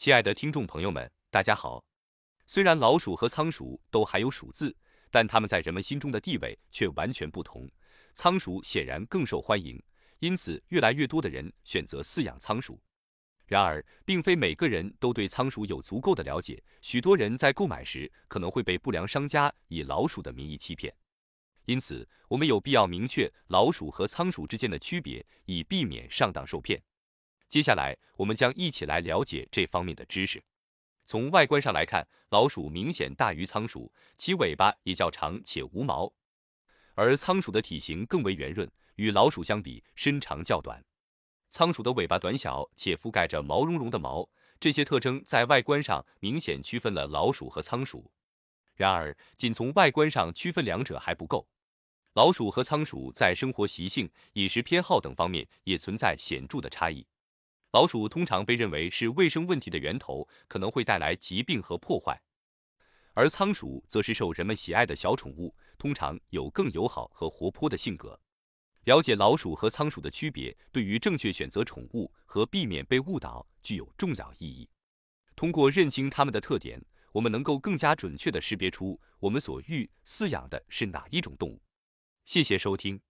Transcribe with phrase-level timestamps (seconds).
[0.00, 1.84] 亲爱的听众朋友们，大家好。
[2.46, 4.74] 虽然老鼠和仓鼠都含有“鼠”字，
[5.10, 7.70] 但它们在人们心中的地位却完全不同。
[8.14, 9.78] 仓鼠显然更受欢迎，
[10.20, 12.80] 因此越来越多的人选择饲养仓鼠。
[13.44, 20.90] 然而，并非每个人都对仓鼠有足够的了解，许多人在购买时可能会被不良商家以老鼠的名义欺骗。
[21.66, 26.82] 因此，我们有必要明确老鼠和仓鼠之间的区别，以避免上当受骗。
[27.50, 30.40] 接下来，我们将一起来了解这方面的知识。
[31.04, 36.12] 从外观上来看，老鼠明显大于仓鼠，其尾巴也较长且无毛，
[36.94, 40.80] 而仓鼠的体型更为圆润，与老鼠相比，身长较短。
[41.48, 48.12] 仓鼠的尾巴短小且覆盖着毛茸茸的毛，这些特征在外观上明显区分了老鼠和仓鼠。
[48.76, 51.48] 然而，仅从外观上区分两者还不够，
[52.12, 57.04] 老鼠和仓鼠在生活习性、饮食偏好等方面也存在显著的差异。
[57.72, 62.20] 老鼠通常被认为是卫生问题的源头，可能会带来疾病和破坏，
[63.14, 68.18] 而仓鼠则是受人们喜爱的小宠物，通常有更友好和活泼的性格。
[68.84, 74.68] 了解老鼠和仓鼠的区别，对于正确选择宠物和避免被误导具有重要意义。
[75.36, 81.62] 通过认清它们的特点，我们能够更加准确地识别出我们所欲饲养的是哪一种动物。
[82.24, 83.00] 谢谢收听。